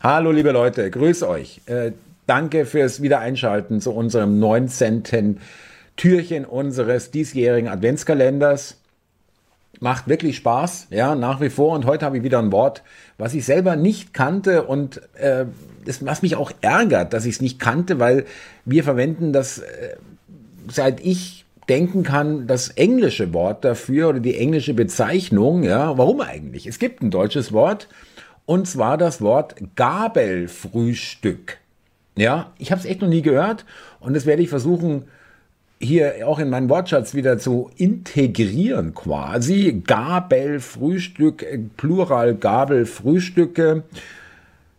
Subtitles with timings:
[0.00, 1.60] Hallo liebe Leute, grüß euch.
[1.66, 1.92] Äh,
[2.26, 5.40] danke fürs Wiedereinschalten zu unserem 19.
[5.96, 8.76] Türchen unseres diesjährigen Adventskalenders.
[9.80, 11.74] Macht wirklich Spaß, ja, nach wie vor.
[11.74, 12.82] Und heute habe ich wieder ein Wort,
[13.16, 15.44] was ich selber nicht kannte und äh,
[15.84, 18.24] das, was mich auch ärgert, dass ich es nicht kannte, weil
[18.64, 19.96] wir verwenden das, äh,
[20.68, 25.62] seit ich denken kann, das englische Wort dafür oder die englische Bezeichnung.
[25.62, 26.66] Ja, warum eigentlich?
[26.66, 27.88] Es gibt ein deutsches Wort,
[28.46, 31.58] und zwar das Wort Gabelfrühstück.
[32.16, 33.64] Ja, ich habe es echt noch nie gehört
[34.00, 35.04] und das werde ich versuchen
[35.80, 39.82] hier auch in meinen Wortschatz wieder zu integrieren quasi.
[39.86, 41.46] Gabelfrühstück,
[41.76, 43.84] Plural Gabelfrühstücke.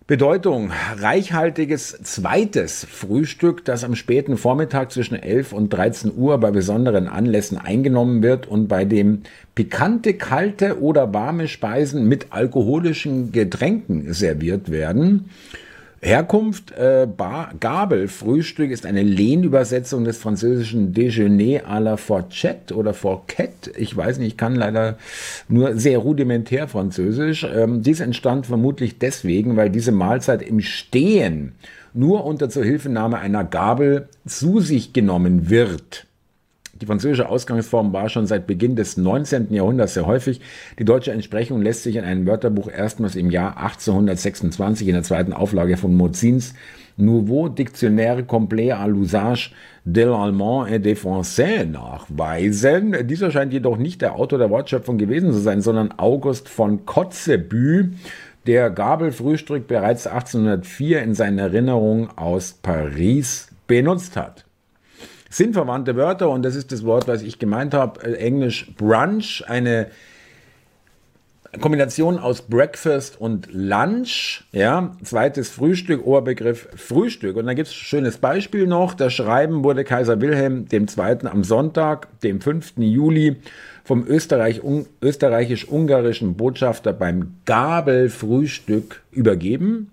[0.10, 7.08] Bedeutung, reichhaltiges zweites Frühstück, das am späten Vormittag zwischen 11 und 13 Uhr bei besonderen
[7.08, 9.22] Anlässen eingenommen wird und bei dem
[9.54, 15.30] pikante, kalte oder warme Speisen mit alkoholischen Getränken serviert werden.
[16.02, 22.94] Herkunft äh, Bar, Gabel, Frühstück ist eine Lehnübersetzung des französischen Déjeuner à la Fourchette oder
[22.94, 23.72] Fourquette.
[23.78, 24.98] Ich weiß nicht, ich kann leider
[25.50, 27.46] nur sehr rudimentär Französisch.
[27.54, 31.54] Ähm, dies entstand vermutlich deswegen, weil diese Mahlzeit im Stehen
[31.94, 36.06] nur unter Zuhilfenahme einer Gabel zu sich genommen wird.
[36.82, 39.54] Die französische Ausgangsform war schon seit Beginn des 19.
[39.54, 40.40] Jahrhunderts sehr häufig.
[40.78, 45.34] Die deutsche Entsprechung lässt sich in einem Wörterbuch erstmals im Jahr 1826 in der zweiten
[45.34, 46.54] Auflage von Mozins
[46.96, 49.54] Nouveau Dictionnaire complet à l'usage
[49.86, 52.96] de l'allemand et des français nachweisen.
[53.08, 57.92] Dieser scheint jedoch nicht der Autor der Wortschöpfung gewesen zu sein, sondern August von Kotzebue,
[58.48, 64.46] der Gabelfrühstück bereits 1804 in seinen Erinnerungen aus Paris benutzt hat
[65.30, 69.44] sind verwandte Wörter und das ist das Wort, was ich gemeint habe, äh, Englisch Brunch,
[69.48, 69.88] eine
[71.60, 77.38] Kombination aus Breakfast und Lunch, ja, zweites Frühstück, Oberbegriff Frühstück.
[77.38, 80.86] Und dann gibt es ein schönes Beispiel noch, das Schreiben wurde Kaiser Wilhelm II.
[81.26, 82.74] am Sonntag, dem 5.
[82.78, 83.38] Juli,
[83.84, 89.90] vom Österreich, un, österreichisch-ungarischen Botschafter beim Gabelfrühstück übergeben.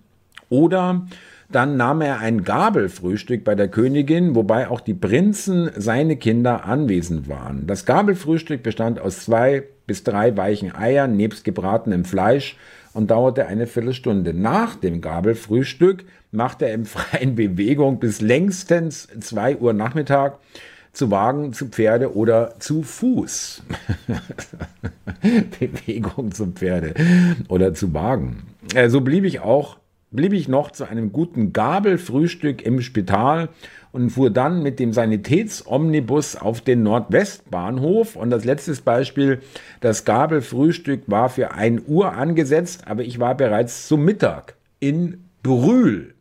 [0.50, 1.06] Oder
[1.48, 7.28] dann nahm er ein Gabelfrühstück bei der Königin, wobei auch die Prinzen, seine Kinder, anwesend
[7.28, 7.66] waren.
[7.66, 12.56] Das Gabelfrühstück bestand aus zwei bis drei weichen Eiern nebst gebratenem Fleisch
[12.92, 14.34] und dauerte eine Viertelstunde.
[14.34, 20.38] Nach dem Gabelfrühstück machte er im freien Bewegung bis längstens zwei Uhr Nachmittag
[20.92, 23.62] zu Wagen, zu Pferde oder zu Fuß.
[25.60, 26.94] Bewegung zu Pferde
[27.48, 28.44] oder zu Wagen.
[28.74, 29.76] Äh, so blieb ich auch
[30.10, 33.48] blieb ich noch zu einem guten Gabelfrühstück im Spital
[33.92, 38.16] und fuhr dann mit dem Sanitätsomnibus auf den Nordwestbahnhof.
[38.16, 39.40] Und das letzte Beispiel,
[39.80, 46.15] das Gabelfrühstück war für 1 Uhr angesetzt, aber ich war bereits zum Mittag in Brühl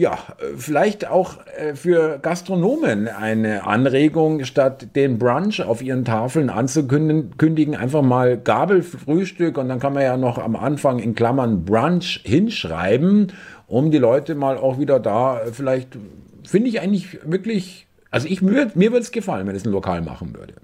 [0.00, 0.18] ja,
[0.56, 8.00] vielleicht auch äh, für Gastronomen eine Anregung, statt den Brunch auf ihren Tafeln anzukündigen, einfach
[8.00, 13.34] mal Gabelfrühstück und dann kann man ja noch am Anfang in Klammern Brunch hinschreiben,
[13.66, 15.98] um die Leute mal auch wieder da, vielleicht
[16.44, 20.00] finde ich eigentlich wirklich, also ich, mir, mir würde es gefallen, wenn es ein Lokal
[20.00, 20.54] machen würde.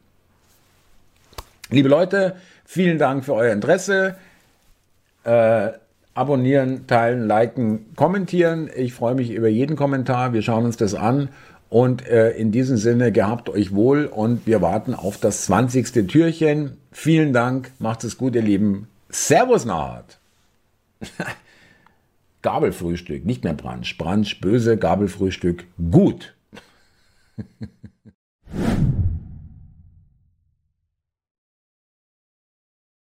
[1.69, 4.17] Liebe Leute, vielen Dank für euer Interesse.
[5.25, 5.73] Äh,
[6.17, 8.71] abonnieren, teilen, liken, kommentieren.
[8.75, 10.33] Ich freue mich über jeden Kommentar.
[10.33, 11.29] Wir schauen uns das an.
[11.69, 16.07] Und äh, in diesem Sinne, gehabt euch wohl und wir warten auf das 20.
[16.07, 16.77] Türchen.
[16.93, 18.89] Vielen Dank, macht es gut, ihr Lieben.
[19.11, 20.19] Servus Naht.
[22.43, 23.99] Gabelfrühstück, nicht mehr Brunch.
[23.99, 26.35] Brunch böse, Gabelfrühstück gut.